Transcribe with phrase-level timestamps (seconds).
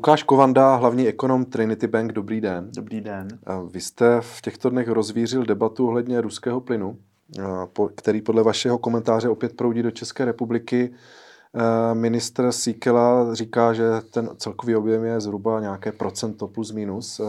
[0.00, 2.70] Lukáš Kovanda, hlavní ekonom Trinity Bank, dobrý den.
[2.76, 3.28] Dobrý den.
[3.70, 6.98] Vy jste v těchto dnech rozvířil debatu ohledně ruského plynu,
[7.94, 10.92] který podle vašeho komentáře opět proudí do České republiky.
[11.92, 17.20] Ministr Síkela říká, že ten celkový objem je zhruba nějaké procento plus minus.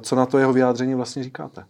[0.00, 1.64] Co na to jeho vyjádření vlastně říkáte?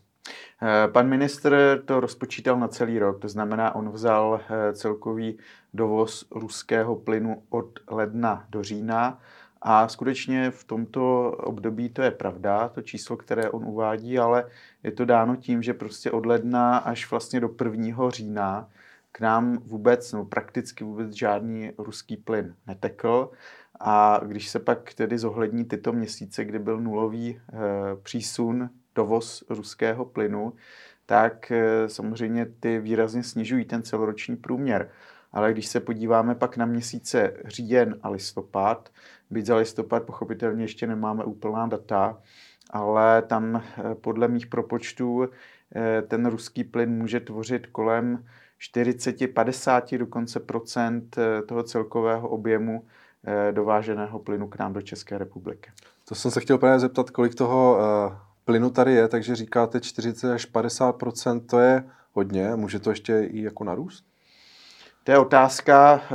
[0.93, 4.41] Pan ministr to rozpočítal na celý rok, to znamená, on vzal
[4.73, 5.39] celkový
[5.75, 9.19] dovoz ruského plynu od ledna do října
[9.63, 14.45] a skutečně v tomto období to je pravda, to číslo, které on uvádí, ale
[14.83, 18.11] je to dáno tím, že prostě od ledna až vlastně do 1.
[18.11, 18.69] října
[19.13, 23.31] k nám vůbec, nebo prakticky vůbec žádný ruský plyn netekl.
[23.81, 27.41] A když se pak tedy zohlední tyto měsíce, kdy byl nulový e,
[28.03, 30.53] přísun, dovoz ruského plynu,
[31.07, 34.91] tak e, samozřejmě ty výrazně snižují ten celoroční průměr.
[35.33, 38.89] Ale když se podíváme pak na měsíce říjen a listopad,
[39.31, 42.19] byť za listopad pochopitelně ještě nemáme úplná data,
[42.71, 45.29] ale tam eh, podle mých propočtů
[45.75, 48.25] eh, ten ruský plyn může tvořit kolem
[48.75, 52.85] 40-50 dokonce procent eh, toho celkového objemu
[53.51, 55.71] dováženého plynu k nám do České republiky.
[56.09, 57.79] To jsem se chtěl právě zeptat, kolik toho
[58.45, 63.43] plynu tady je, takže říkáte 40 až 50% to je hodně, může to ještě i
[63.43, 64.10] jako narůst?
[65.05, 66.03] To je otázka.
[66.03, 66.11] Eh,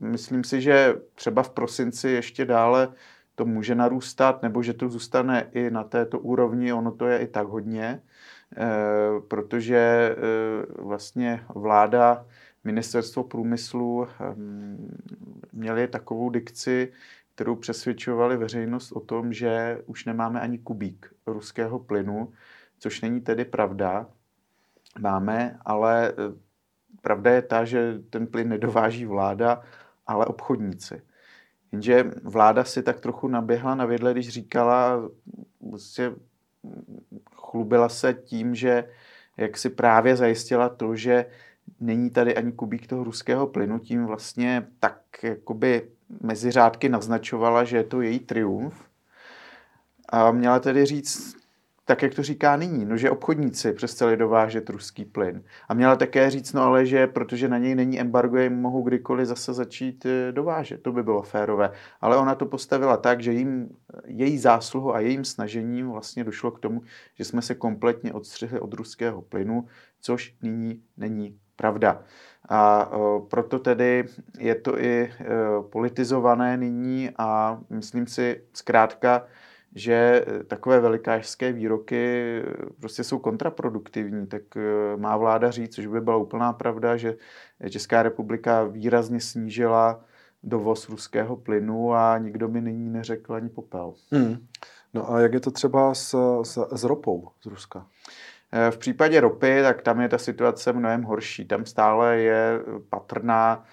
[0.00, 2.92] myslím si, že třeba v prosinci ještě dále
[3.34, 6.72] to může narůstat, nebo že to zůstane i na této úrovni.
[6.72, 8.02] Ono to je i tak hodně,
[8.56, 8.66] eh,
[9.28, 12.26] protože eh, vlastně vláda,
[12.64, 14.08] ministerstvo průmyslu
[15.52, 16.92] měli takovou dikci,
[17.34, 22.32] kterou přesvědčovali veřejnost o tom, že už nemáme ani kubík ruského plynu,
[22.78, 24.06] což není tedy pravda.
[24.98, 26.12] Máme, ale
[27.02, 29.62] Pravda je ta, že ten plyn nedováží vláda,
[30.06, 31.02] ale obchodníci.
[31.72, 35.08] Jenže vláda si tak trochu naběhla na vědle, když říkala,
[35.70, 36.12] vlastně
[37.34, 38.88] chlubila se tím, že
[39.36, 41.26] jak si právě zajistila to, že
[41.80, 45.88] není tady ani kubík toho ruského plynu, tím vlastně tak jakoby
[46.20, 48.84] mezi řádky naznačovala, že je to její triumf.
[50.08, 51.36] A měla tedy říct,
[51.88, 55.42] tak jak to říká nyní, no, že obchodníci přestali dovážet ruský plyn.
[55.68, 59.26] A měla také říct, no ale že protože na něj není embargo, jim mohou kdykoliv
[59.26, 60.82] zase začít eh, dovážet.
[60.82, 61.70] To by bylo férové.
[62.00, 63.68] Ale ona to postavila tak, že jim,
[64.06, 66.82] její zásluhu a jejím snažením vlastně došlo k tomu,
[67.14, 69.66] že jsme se kompletně odstřihli od ruského plynu,
[70.00, 72.02] což nyní není pravda.
[72.48, 74.04] A o, proto tedy
[74.38, 75.12] je to i
[75.60, 79.26] politizované nyní a myslím si zkrátka,
[79.76, 85.86] že eh, takové velikářské výroky eh, prostě jsou kontraproduktivní, tak eh, má vláda říct, což
[85.86, 87.16] by byla úplná pravda, že
[87.70, 90.04] Česká republika výrazně snížila
[90.42, 93.94] dovoz ruského plynu a nikdo mi nyní neřekl ani popel.
[94.12, 94.46] Hmm.
[94.94, 97.86] No a jak je to třeba s, s, s ropou z Ruska?
[98.70, 101.44] V případě ropy, tak tam je ta situace mnohem horší.
[101.44, 102.60] Tam stále je
[102.90, 103.64] patrná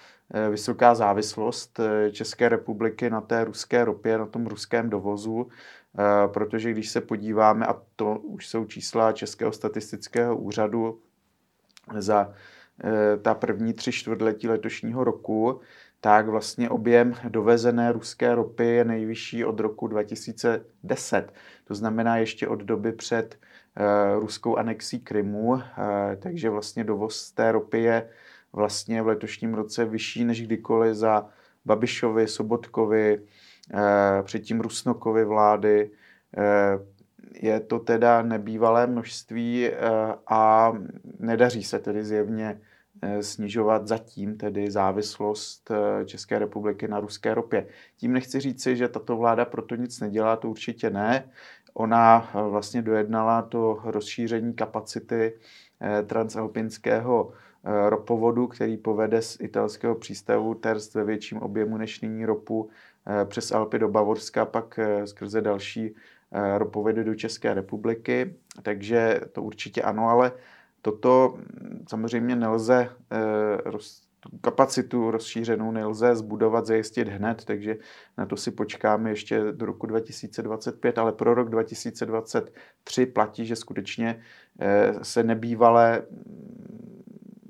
[0.49, 1.79] vysoká závislost
[2.11, 5.47] České republiky na té ruské ropě, na tom ruském dovozu.
[5.99, 11.01] Eh, protože když se podíváme, a to už jsou čísla Českého statistického úřadu
[11.97, 12.33] za
[12.83, 15.59] eh, ta první tři čtvrtletí letošního roku,
[16.01, 21.33] tak vlastně objem dovezené ruské ropy je nejvyšší od roku 2010.
[21.63, 23.39] To znamená ještě od doby před
[23.75, 25.61] eh, ruskou anexí Krymu,
[26.19, 28.09] takže vlastně dovoz té ropy je
[28.53, 31.29] vlastně v letošním roce vyšší než kdykoliv za
[31.65, 33.21] Babišovi, Sobotkovi,
[34.23, 35.91] předtím Rusnokovy vlády.
[36.37, 36.79] Eh,
[37.41, 39.77] je to teda nebývalé množství eh,
[40.27, 40.73] a
[41.19, 42.61] nedaří se tedy zjevně
[43.21, 45.71] snižovat zatím tedy závislost
[46.05, 47.67] České republiky na ruské ropě.
[47.97, 51.29] Tím nechci říci, že tato vláda proto nic nedělá, to určitě ne.
[51.73, 55.33] Ona vlastně dojednala to rozšíření kapacity
[56.05, 57.33] transalpinského
[57.89, 62.69] ropovodu, který povede z italského přístavu Terst ve větším objemu než nyní ropu
[63.07, 65.95] Eh, přes Alpy do Bavorska, pak eh, skrze další
[66.31, 68.35] eh, ropovedy do České republiky.
[68.61, 70.31] Takže to určitě ano, ale
[70.81, 72.89] toto hm, samozřejmě nelze
[74.19, 77.77] tu kapacitu rozšířenou nelze zbudovat, zajistit hned, takže
[78.17, 84.21] na to si počkáme ještě do roku 2025, ale pro rok 2023 platí, že skutečně
[85.01, 87.02] se nebývalé hm,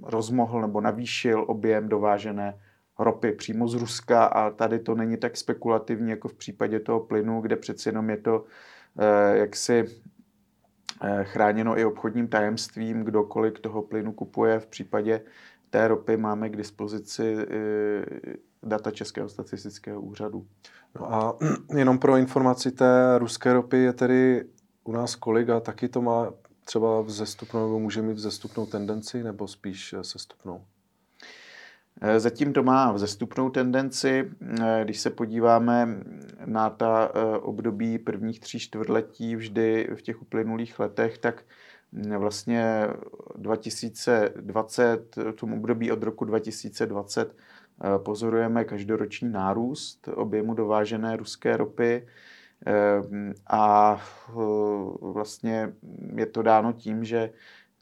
[0.04, 2.60] rozmohl nebo navýšil objem dovážené
[3.00, 7.42] ropy přímo z Ruska a tady to není tak spekulativní jako v případě toho plynu,
[7.42, 8.44] kde přeci jenom je to
[9.00, 9.86] eh, jaksi
[11.04, 15.22] eh, chráněno i obchodním tajemstvím, kdokoliv toho plynu kupuje v případě
[15.70, 17.38] té ropy máme k dispozici
[18.64, 20.46] data Českého statistického úřadu.
[21.00, 21.38] No a
[21.76, 24.46] jenom pro informaci té ruské ropy je tedy
[24.84, 26.32] u nás kolik a taky to má
[26.64, 30.62] třeba vzestupnou, nebo může mít vzestupnou tendenci, nebo spíš sestupnou?
[32.02, 34.32] Eh, zatím to má vzestupnou tendenci.
[34.62, 35.88] Eh, když se podíváme
[36.46, 41.44] na ta eh, období prvních tří čtvrtletí vždy v těch uplynulých letech, tak
[41.92, 42.88] mm, vlastně
[43.36, 47.36] 2020, v tom období od roku 2020
[47.98, 52.08] pozorujeme každoroční nárůst objemu dovážené ruské ropy
[53.48, 53.98] a
[55.02, 55.74] vlastně
[56.16, 57.30] je to dáno tím, že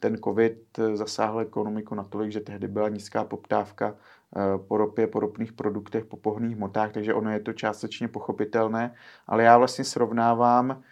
[0.02, 5.52] ten covid zasáhl ekonomiku natolik, že tehdy byla nízká poptávka eh, po ropě, po ropných
[5.52, 8.94] produktech, po pohných hmotách, takže ono je to částečně pochopitelné,
[9.26, 10.82] ale já vlastně srovnávám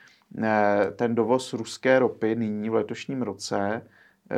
[0.43, 3.83] eh, ten dovoz ruské ropy nyní v letošním roce eh,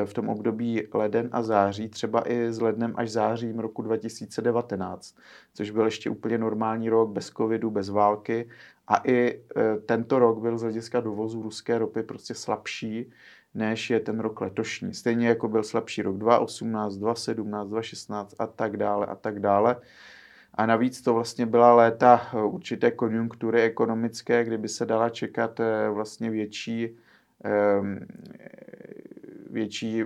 [0.05, 5.17] v tom období leden a září, třeba i s lednem až zářím roku 2019,
[5.55, 8.49] což byl ještě úplně normální rok, bez covidu, bez války.
[8.89, 9.41] A i
[9.87, 13.11] tento rok byl z hlediska dovozu ruské ropy prostě slabší,
[13.55, 14.95] než je ten rok letošní.
[14.95, 19.77] Stejně jako byl slabší rok 2018, 2017, 2016 a tak dále a tak dále.
[20.55, 25.89] A navíc to vlastně byla léta eh, určité konjunktury ekonomické, kdyby se dala čekat eh,
[25.91, 26.97] vlastně větší,
[29.53, 30.03] větší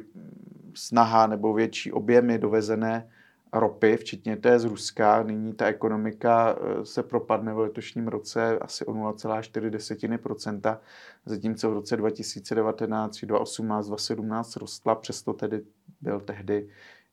[0.75, 3.09] snaha nebo větší objemy dovezené
[3.53, 5.23] ropy, včetně té z Ruska.
[5.23, 10.79] Nyní ta ekonomika eh, se propadne v letošním roce asi o 0,4%,
[11.27, 15.63] zatímco v roce 2019, 2018, 2017 rostla, přesto tedy
[16.01, 16.69] byl tehdy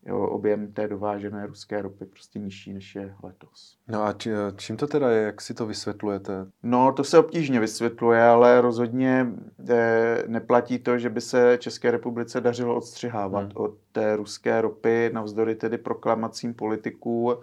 [0.06, 3.78] jo, objem té dovážené ruské ropy prostě nižší, než je letos.
[3.88, 6.46] No a či, čím to teda je, jak si to vysvětlujete?
[6.64, 9.28] No to se obtížně vysvětluje, ale rozhodně
[9.70, 13.52] eh, neplatí to, že by se České republice dařilo odstřihávat hmm.
[13.56, 17.36] od té ruské ropy, navzdory tedy proklamacím politiků.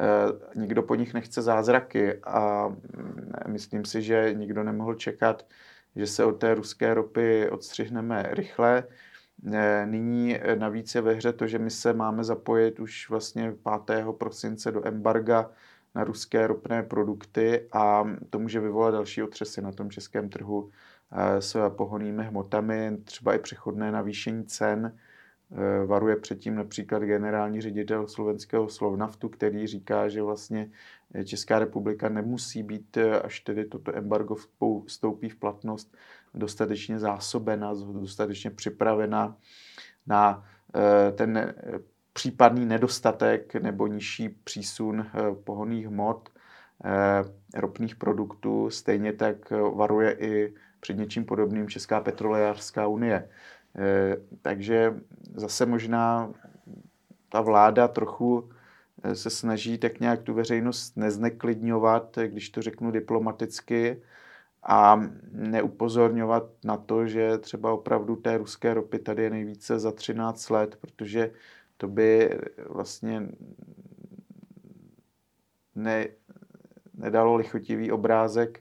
[0.00, 5.46] Eh, nikdo po nich nechce zázraky a mm, myslím si, že nikdo nemohl čekat,
[5.96, 8.84] že se od té ruské ropy odstřihneme rychle.
[9.84, 13.54] Nyní eh, navíc je ve hře to, že my se máme zapojit už vlastně
[13.86, 14.06] 5.
[14.18, 15.50] prosince do embarga
[15.94, 20.70] na ruské ropné produkty a to může vyvolat další otřesy na tom českém trhu
[21.12, 24.96] eh, s pohonými hmotami, třeba i přechodné navýšení cen.
[25.52, 30.70] Eh, varuje předtím například generální ředitel slovenského Slovnaftu, který říká, že vlastně
[31.24, 34.36] Česká republika nemusí být, až tedy toto embargo
[34.86, 35.94] vstoupí v platnost,
[36.34, 39.36] dostatečně zásobena, dostatečně připravena
[40.06, 40.44] na
[40.74, 41.54] eh, ten eh,
[42.12, 46.28] případný nedostatek nebo nižší přísun eh, pohonných hmot,
[47.54, 48.70] ropných produktů.
[48.70, 53.28] Stejně tak varuje i před něčím podobným Česká petrolejářská unie.
[54.42, 54.94] Takže
[55.34, 56.32] zase možná
[57.28, 58.50] ta vláda trochu
[59.12, 64.02] se snaží tak nějak tu veřejnost nezneklidňovat, když to řeknu diplomaticky,
[64.66, 65.02] a
[65.32, 70.76] neupozorňovat na to, že třeba opravdu té ruské ropy tady je nejvíce za 13 let,
[70.80, 71.30] protože
[71.76, 73.28] to by vlastně
[75.74, 76.06] ne,
[76.94, 78.60] nedalo lichotivý obrázek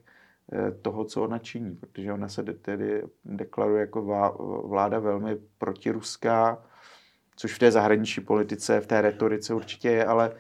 [0.52, 4.02] eh, toho, co ona činí, protože ona se tedy deklaruje jako
[4.68, 6.66] vláda velmi protiruská,
[7.36, 10.32] což v té zahraniční politice, v té retorice určitě je, ale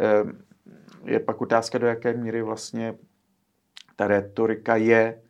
[0.00, 0.24] eh,
[1.04, 2.94] je pak otázka, do jaké míry vlastně
[3.96, 5.22] ta retorika je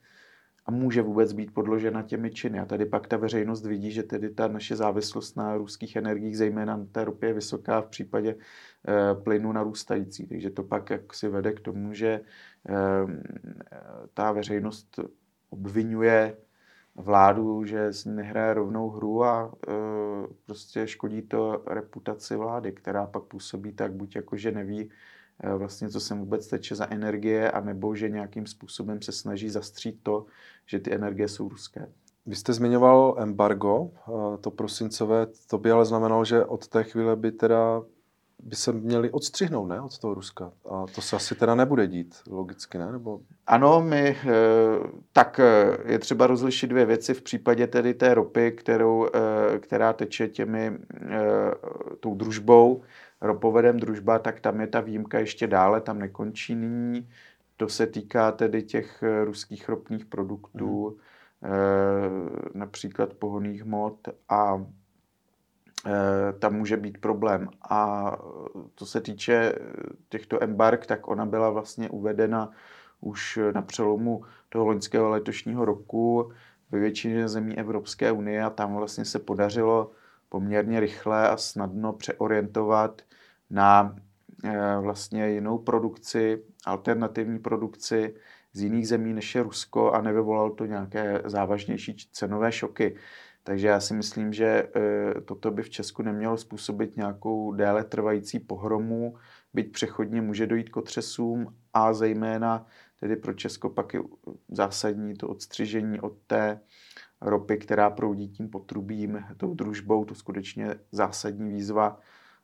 [0.66, 2.60] a může vůbec být podložena těmi činy.
[2.60, 6.76] A tady pak ta veřejnost vidí, že tedy ta naše závislost na ruských energiích, zejména
[6.76, 10.26] na té ropě, je vysoká v případě e, plynu narůstající.
[10.26, 12.20] Takže to pak jak si vede k tomu, že e,
[14.14, 15.00] ta veřejnost
[15.50, 16.36] obvinuje
[17.00, 19.72] vládu, že nehraje rovnou hru a e,
[20.46, 24.90] prostě škodí to reputaci vlády, která pak působí tak buď jako, že neví,
[25.42, 30.00] Eh, vlastně, co sem vůbec teče za energie, anebo že nějakým způsobem se snaží zastřít
[30.02, 30.26] to,
[30.66, 31.92] že ty energie jsou ruské.
[32.26, 37.16] Vy jste zmiňoval embargo, eh, to prosincové, to by ale znamenalo, že od té chvíle
[37.16, 37.82] by teda
[38.42, 40.52] by se měli odstřihnout, ne, od toho Ruska.
[40.70, 42.92] A to se asi teda nebude dít, logicky, ne?
[42.92, 43.20] Nebo...
[43.46, 44.28] Ano, my, eh,
[45.12, 45.40] tak
[45.84, 49.08] je třeba rozlišit dvě věci v případě tedy té ropy, kterou,
[49.60, 50.78] která teče těmi,
[52.00, 52.82] tou družbou,
[53.20, 57.08] ropovedem družba, tak tam je ta výjimka ještě dále, tam nekončí nyní.
[57.56, 60.96] To se týká tedy těch eh, ruských ropných produktů,
[61.42, 62.28] mm.
[62.54, 64.64] například pohonných hmot a eh,
[66.38, 67.48] tam může být problém.
[67.70, 68.12] A
[68.74, 69.54] to se týče
[70.08, 72.50] těchto embark, tak ona byla vlastně uvedena
[73.00, 76.32] už na přelomu toho loňského letošního roku
[76.70, 79.90] ve většině zemí Evropské unie a tam vlastně se podařilo
[80.28, 83.02] poměrně rychle a snadno přeorientovat
[83.50, 83.96] na
[84.44, 88.14] eh, vlastně jinou produkci, alternativní produkci
[88.52, 92.96] z jiných zemí než je Rusko a nevyvolalo to nějaké závažnější cenové šoky.
[93.44, 98.38] Takže já si myslím, že eh, toto by v Česku nemělo způsobit nějakou déle trvající
[98.38, 99.16] pohromu,
[99.54, 102.66] byť přechodně může dojít k otřesům a zejména
[103.00, 104.00] tedy pro Česko pak je
[104.48, 106.60] zásadní to odstřižení od té
[107.20, 112.00] ropy, která proudí tím potrubím, tou družbou, to skutečně zásadní výzva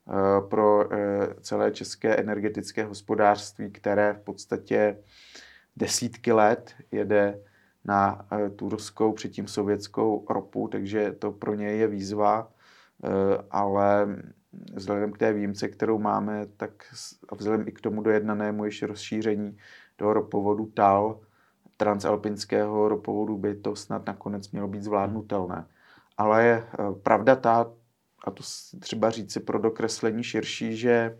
[0.08, 0.12] eh,
[0.48, 4.98] pro eh, celé české energetické hospodářství, které v podstatě
[5.76, 7.40] desítky let jede
[7.86, 12.52] na eh, tu ruskou, předtím sovětskou ropu, takže to pro ně je výzva,
[13.50, 14.16] ale
[14.74, 16.70] vzhledem k té výjimce, kterou máme, tak
[17.28, 19.56] a vzhledem i k tomu dojednanému ještě rozšíření
[19.96, 21.20] toho ropovodu TAL,
[21.76, 25.66] transalpinského ropovodu by to snad nakonec mělo být zvládnutelné.
[26.16, 27.72] Ale je eh, pravda ta,
[28.24, 28.42] a to
[28.80, 31.18] třeba říci pro dokreslení širší, že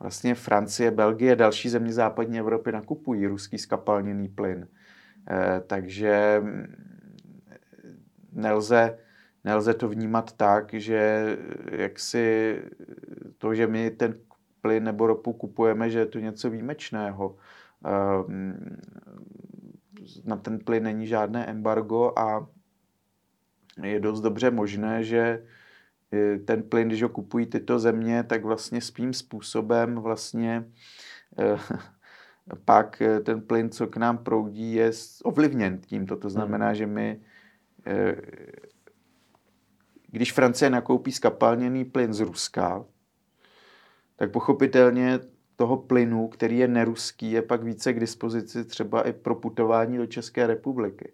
[0.00, 4.68] vlastně Francie, Belgie, další země západní Evropy nakupují ruský skapalněný plyn.
[5.30, 6.76] Eh, takže mm,
[8.32, 8.98] nelze,
[9.44, 11.36] nelze to vnímat tak, že
[11.70, 12.58] jak si
[13.38, 14.14] to, že my ten
[14.60, 17.36] plyn nebo ropu kupujeme, že je to něco výjimečného.
[17.84, 18.76] Ehm,
[20.24, 22.46] na ten plyn není žádné embargo a
[23.82, 25.44] je dost dobře možné, že
[26.44, 30.64] ten plyn, když ho kupují tyto země, tak vlastně svým způsobem vlastně
[32.64, 34.90] pak e, ten plyn, co k nám proudí, je
[35.22, 36.16] ovlivněn tímto.
[36.16, 36.74] To znamená, hmm.
[36.74, 37.20] že my,
[40.10, 42.84] když Francie nakoupí skapalněný plyn z Ruska,
[44.16, 45.18] tak pochopitelně
[45.56, 50.06] toho plynu, který je neruský, je pak více k dispozici třeba i pro putování do
[50.06, 51.12] České republiky.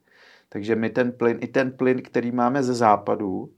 [0.48, 3.52] Takže my ten plyn, i ten plyn, který máme ze západu,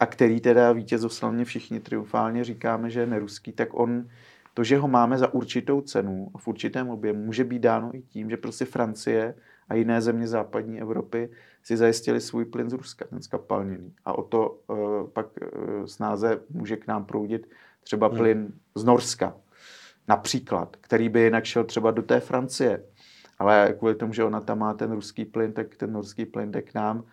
[0.00, 4.08] a který teda vítězoslavně všichni triumfálně říkáme, že je neruský, tak on,
[4.54, 8.30] to, že ho máme za určitou cenu v určitém objemu, může být dáno i tím,
[8.30, 9.34] že prostě Francie
[9.68, 11.30] a jiné země západní Evropy
[11.62, 13.94] si zajistili svůj plyn z Ruska, ten skapalněný.
[14.04, 17.48] A o to uh, pak uh, snáze může k nám proudit
[17.82, 18.16] třeba hmm.
[18.16, 19.36] plyn z Norska,
[20.08, 22.84] například, který by jinak šel třeba do té Francie.
[23.38, 26.62] Ale kvůli tomu, že ona tam má ten ruský plyn, tak ten norský plyn jde
[26.62, 27.04] k nám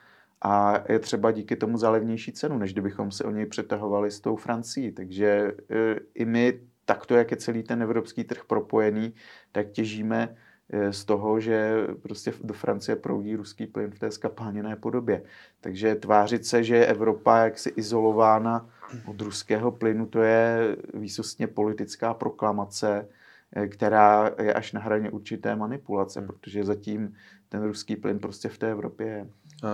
[0.41, 4.19] a je třeba díky tomu za levnější cenu, než kdybychom se o něj přetahovali s
[4.19, 4.91] tou Francií.
[4.91, 9.13] Takže e, i my takto, jak je celý ten evropský trh propojený,
[9.51, 10.35] tak těžíme
[10.69, 15.21] e, z toho, že prostě do Francie proudí ruský plyn v té skapáněné podobě.
[15.61, 18.69] Takže tvářit se, že je Evropa jaksi izolována
[19.05, 23.07] od ruského plynu, to je výsostně politická proklamace,
[23.55, 26.27] eh, která je až na hraně určité manipulace, hmm.
[26.27, 27.13] protože zatím
[27.49, 29.29] ten ruský plyn prostě v té Evropě je.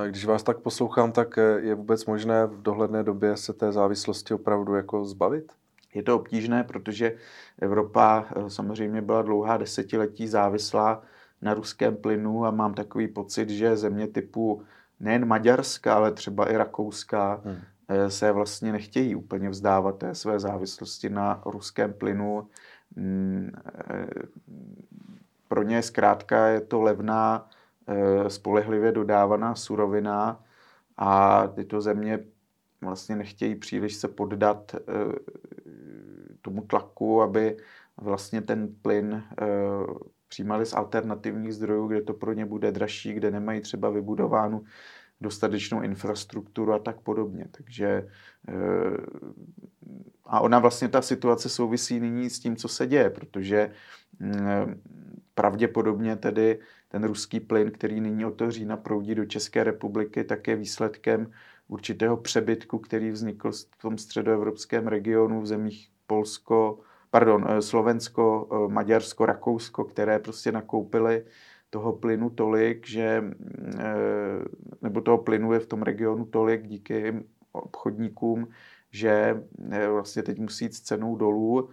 [0.08, 4.34] Když vás tak poslouchám, tak eh, je vůbec možné v dohledné době se té závislosti
[4.34, 5.52] opravdu jako zbavit?
[5.96, 7.16] Je to obtížné, protože
[7.62, 11.02] Evropa eh, samozřejmě byla dlouhá desetiletí závislá
[11.42, 14.62] na ruském plynu a mám takový pocit, že země typu
[15.00, 17.62] nejen Maďarska, ale třeba i Rakouska hmm.
[17.88, 22.48] Eh, se vlastně nechtějí úplně vzdávat té své závislosti na ruském plynu.
[22.96, 23.52] Mm,
[23.90, 24.08] eh,
[25.48, 27.50] pro ně zkrátka je to levná,
[27.88, 30.44] eh, spolehlivě dodávaná surovina
[30.98, 32.20] a tyto země
[32.82, 34.76] vlastně nechtějí příliš se poddat
[36.46, 37.58] tomu tlaku, aby
[37.98, 39.24] vlastně ten plyn
[40.28, 44.64] přijímali z alternativních zdrojů, kde to pro ně bude dražší, kde nemají třeba vybudovánu
[45.22, 47.46] dostatečnou infrastrukturu a tak podobně.
[47.52, 48.08] Takže
[48.50, 48.54] eh,
[50.26, 53.72] a ona vlastně ta situace souvisí nyní s tím, co se děje, protože
[54.20, 54.82] mm,
[55.36, 60.48] pravděpodobně tedy ten ruský plyn, který nyní od toho října proudí do České republiky, tak
[60.48, 61.32] je výsledkem
[61.68, 68.74] určitého přebytku, který vznikl v tom středoevropském regionu v zemích Polsko, pardon, eh, Slovensko, eh,
[68.74, 71.26] Maďarsko, Rakousko, které prostě nakoupily
[71.70, 73.24] toho plynu tolik, že,
[73.80, 74.44] eh,
[74.82, 78.48] nebo toho plynu je v tom regionu tolik díky obchodníkům,
[78.92, 79.44] že
[79.90, 81.70] vlastně teď musí jít s cenou dolů.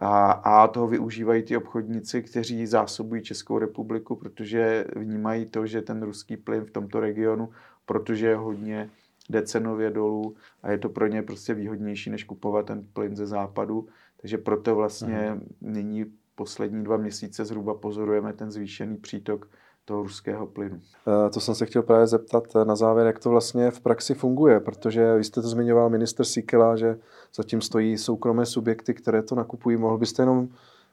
[0.00, 6.02] A, a toho využívají ty obchodníci, kteří zásobují Českou republiku, protože vnímají to, že ten
[6.02, 7.50] ruský plyn v tomto regionu,
[7.86, 8.90] protože je hodně
[9.30, 13.26] jde cenově dolů a je to pro ně prostě výhodnější, než kupovat ten plyn ze
[13.26, 13.88] západu.
[14.20, 15.40] Takže proto vlastně Aha.
[15.60, 19.48] nyní poslední dva měsíce zhruba pozorujeme ten zvýšený přítok
[19.84, 20.80] toho ruského plynu.
[21.26, 24.14] Eh, to jsem se chtěl právě zeptat eh, na závěr, jak to vlastně v praxi
[24.14, 26.98] funguje, protože vy jste to zmiňoval minister Sikela, že
[27.34, 29.76] zatím stojí soukromé subjekty, které to nakupují.
[29.76, 30.48] Mohl byste jenom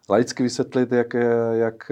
[0.09, 1.13] laicky vysvětlit, jak,
[1.51, 1.91] jak,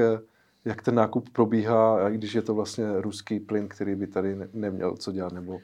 [0.65, 4.95] jak ten nákup probíhá, i když je to vlastně ruský plyn, který by tady neměl
[4.97, 5.59] co dělat, nebo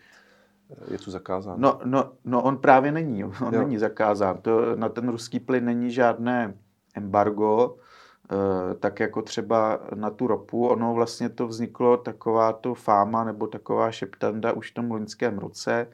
[0.91, 1.61] je tu zakázán?
[1.61, 3.23] No, no, no on právě není.
[3.23, 3.59] On jo.
[3.59, 4.37] není zakázán.
[4.41, 6.53] To, na ten ruský plyn není žádné
[6.95, 7.75] embargo,
[8.31, 10.67] eh, tak jako třeba na tu ropu.
[10.67, 15.87] Ono vlastně to vzniklo taková to fáma nebo taková šeptanda už v tom loňském roce,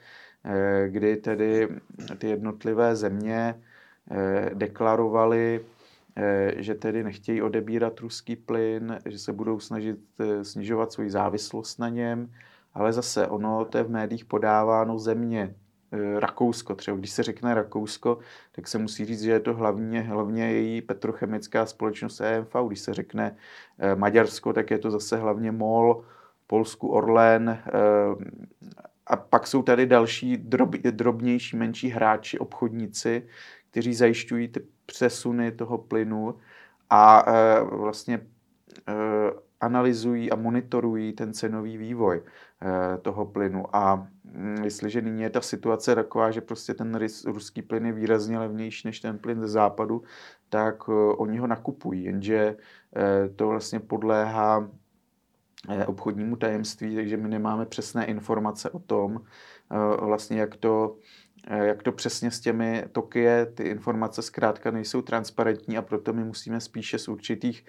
[0.43, 1.69] eh, kdy tedy
[2.17, 3.61] ty jednotlivé země
[4.53, 5.65] deklarovaly,
[6.55, 9.99] že tedy nechtějí odebírat ruský plyn, že se budou snažit
[10.41, 12.29] snižovat svoji závislost na něm
[12.73, 15.55] ale zase ono to je v médiích podáváno země,
[15.91, 16.97] e, Rakousko třeba.
[16.97, 18.17] Když se řekne Rakousko,
[18.51, 22.55] tak se musí říct, že je to hlavně, hlavně její petrochemická společnost EMV.
[22.67, 23.35] Když se řekne
[23.79, 26.03] e, Maďarsko, tak je to zase hlavně MOL,
[26.47, 27.49] Polsku Orlen.
[27.49, 27.59] E,
[29.07, 33.27] a pak jsou tady další drob, drobnější, menší hráči, obchodníci,
[33.71, 36.35] kteří zajišťují ty přesuny toho plynu
[36.89, 37.25] a
[37.61, 38.27] vlastně
[39.61, 42.21] analyzují a monitorují ten cenový vývoj
[42.61, 43.75] eh, toho plynu.
[43.75, 48.39] A mm, jestliže nyní je ta situace taková, že prostě ten ruský plyn je výrazně
[48.39, 50.03] levnější než ten plyn ze západu,
[50.49, 52.57] tak eh, oni ho nakupují, jenže
[52.95, 54.69] eh, to vlastně podléhá
[55.85, 59.21] obchodnímu tajemství, takže my nemáme přesné informace o tom,
[59.99, 60.95] vlastně jak to,
[61.50, 63.45] jak to přesně s těmi toky je.
[63.45, 67.65] Ty informace zkrátka nejsou transparentní a proto my musíme spíše z určitých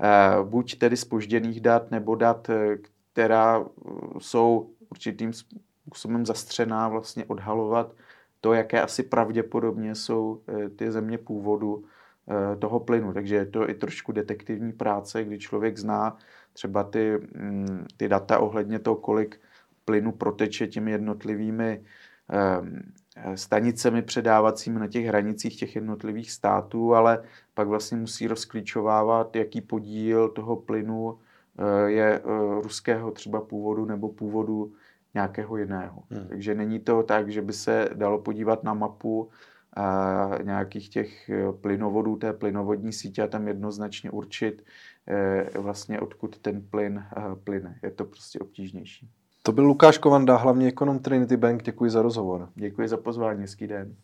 [0.00, 2.76] Eh, buď tedy spožděných dat nebo dat, eh,
[3.12, 7.94] která eh, jsou určitým způsobem zastřená, vlastně odhalovat
[8.40, 10.42] to, jaké asi pravděpodobně jsou
[10.76, 11.84] ty země původu
[12.58, 13.12] toho plynu.
[13.12, 16.16] Takže je to i trošku detektivní práce, kdy člověk zná
[16.52, 19.40] třeba ty, mm, ty data ohledně toho, kolik
[19.84, 21.84] plynu proteče těmi jednotlivými
[22.32, 22.82] Eh,
[23.34, 27.22] stanicemi předávacími na těch hranicích těch jednotlivých států, ale
[27.54, 31.18] pak vlastně musí rozklíčovávat, jaký podíl toho plynu
[31.58, 32.22] eh, je eh,
[32.62, 34.72] ruského třeba původu nebo původu
[35.14, 36.02] nějakého jiného.
[36.10, 36.28] Hmm.
[36.28, 39.30] Takže není to tak, že by se dalo podívat na mapu
[39.76, 44.64] a nějakých těch plynovodů té plynovodní sítě a tam jednoznačně určit
[45.58, 47.04] vlastně odkud ten plyn
[47.44, 47.78] plyne.
[47.82, 49.10] Je to prostě obtížnější.
[49.42, 51.62] To byl Lukáš Kovanda, hlavní ekonom Trinity Bank.
[51.62, 52.48] Děkuji za rozhovor.
[52.54, 53.96] Děkuji za pozvání, hezký den.